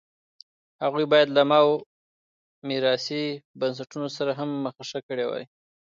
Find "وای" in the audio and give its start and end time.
5.27-5.43